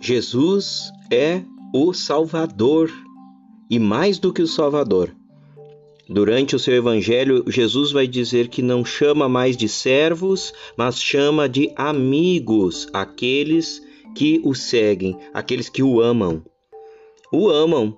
[0.00, 1.42] Jesus é
[1.74, 2.90] o Salvador
[3.70, 5.14] e mais do que o Salvador.
[6.08, 11.48] Durante o seu evangelho, Jesus vai dizer que não chama mais de servos, mas chama
[11.48, 13.80] de amigos aqueles
[14.16, 16.42] que o seguem, aqueles que o amam.
[17.32, 17.96] O amam,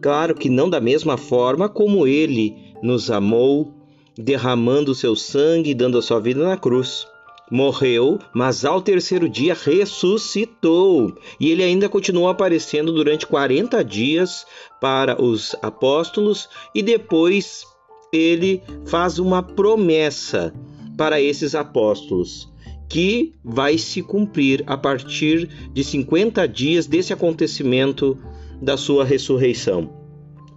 [0.00, 3.74] claro que não da mesma forma como ele nos amou,
[4.16, 7.06] derramando o seu sangue e dando a sua vida na cruz
[7.50, 11.16] morreu, mas ao terceiro dia ressuscitou.
[11.38, 14.46] E ele ainda continuou aparecendo durante 40 dias
[14.80, 17.64] para os apóstolos e depois
[18.12, 20.52] ele faz uma promessa
[20.96, 22.48] para esses apóstolos
[22.88, 28.16] que vai se cumprir a partir de 50 dias desse acontecimento
[28.62, 29.90] da sua ressurreição.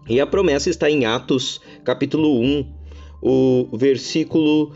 [0.08, 2.66] E a promessa está em Atos, capítulo 1,
[3.22, 4.74] o versículo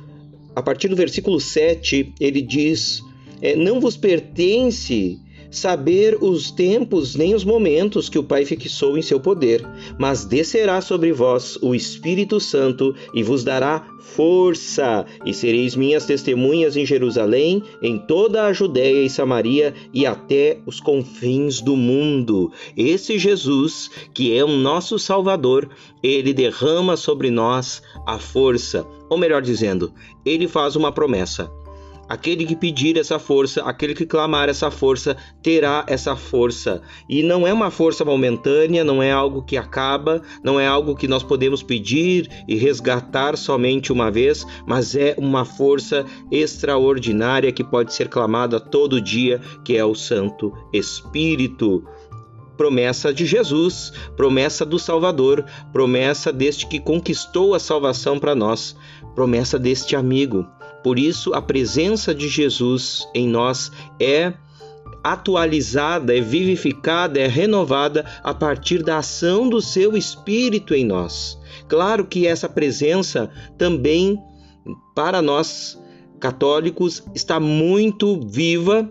[0.55, 3.01] a partir do versículo 7, ele diz:
[3.41, 5.19] é, Não vos pertence
[5.53, 9.65] saber os tempos nem os momentos que o Pai fixou em seu poder,
[9.99, 16.75] mas descerá sobre vós o Espírito Santo e vos dará força, e sereis minhas testemunhas
[16.75, 22.51] em Jerusalém, em toda a Judéia e Samaria e até os confins do mundo.
[22.75, 25.69] Esse Jesus, que é o nosso Salvador,
[26.01, 29.93] ele derrama sobre nós a força, ou melhor dizendo,
[30.25, 31.49] ele faz uma promessa
[32.07, 36.81] Aquele que pedir essa força, aquele que clamar essa força, terá essa força.
[37.07, 41.07] E não é uma força momentânea, não é algo que acaba, não é algo que
[41.07, 47.93] nós podemos pedir e resgatar somente uma vez, mas é uma força extraordinária que pode
[47.93, 51.83] ser clamada todo dia, que é o Santo Espírito
[52.57, 58.75] promessa de Jesus, promessa do Salvador, promessa deste que conquistou a salvação para nós,
[59.15, 60.45] promessa deste amigo.
[60.83, 64.33] Por isso, a presença de Jesus em nós é
[65.03, 71.39] atualizada, é vivificada, é renovada a partir da ação do seu Espírito em nós.
[71.67, 74.17] Claro que essa presença também,
[74.95, 75.81] para nós
[76.19, 78.89] católicos, está muito viva,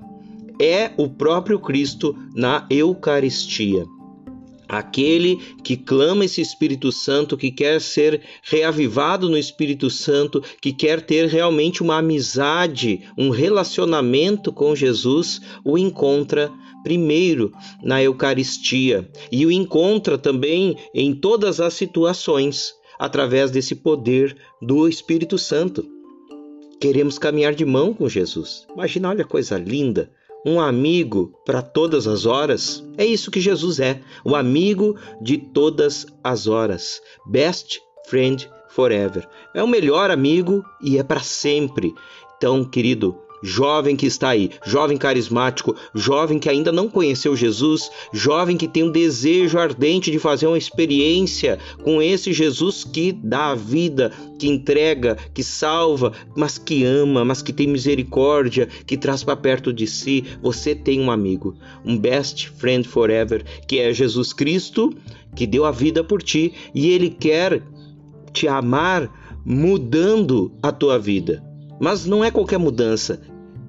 [0.61, 3.85] é o próprio Cristo na Eucaristia
[4.73, 11.03] aquele que clama esse Espírito Santo, que quer ser reavivado no Espírito Santo, que quer
[11.03, 16.51] ter realmente uma amizade, um relacionamento com Jesus, o encontra
[16.83, 24.89] primeiro na Eucaristia e o encontra também em todas as situações através desse poder do
[24.89, 25.87] Espírito Santo.
[26.81, 28.67] Queremos caminhar de mão com Jesus.
[28.73, 30.11] Imagina, olha a coisa linda
[30.45, 32.85] um amigo para todas as horas.
[32.97, 37.01] É isso que Jesus é, o amigo de todas as horas.
[37.27, 39.29] Best friend forever.
[39.55, 41.95] É o melhor amigo e é para sempre.
[42.37, 48.57] Então, querido, jovem que está aí, jovem carismático, jovem que ainda não conheceu Jesus, jovem
[48.57, 53.55] que tem um desejo ardente de fazer uma experiência com esse Jesus que dá a
[53.55, 59.37] vida, que entrega, que salva, mas que ama, mas que tem misericórdia, que traz para
[59.37, 60.25] perto de si.
[60.43, 64.93] Você tem um amigo, um best friend forever, que é Jesus Cristo,
[65.35, 67.63] que deu a vida por ti e ele quer
[68.33, 69.11] te amar
[69.45, 71.43] mudando a tua vida.
[71.81, 73.21] Mas não é qualquer mudança,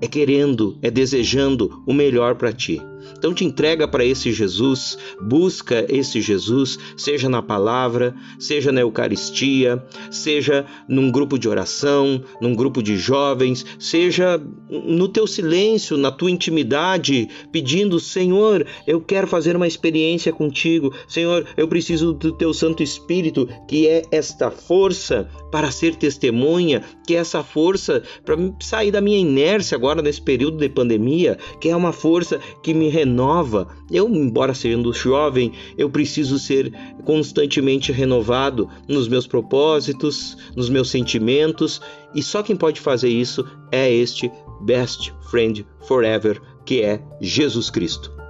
[0.04, 2.82] é querendo, é desejando o melhor para ti.
[3.18, 9.84] Então te entrega para esse Jesus, busca esse Jesus, seja na palavra, seja na Eucaristia,
[10.12, 16.32] seja num grupo de oração, num grupo de jovens, seja no teu silêncio, na tua
[16.32, 20.94] intimidade, pedindo: Senhor, eu quero fazer uma experiência contigo.
[21.08, 27.16] Senhor, eu preciso do teu Santo Espírito, que é esta força para ser testemunha, que
[27.16, 31.76] é essa força para sair da minha inércia agora nesse período de pandemia, que é
[31.76, 33.68] uma força que me renova.
[33.90, 36.72] Eu, embora sendo jovem, eu preciso ser
[37.04, 41.82] constantemente renovado nos meus propósitos, nos meus sentimentos,
[42.14, 44.32] e só quem pode fazer isso é este
[44.62, 48.23] Best Friend Forever, que é Jesus Cristo.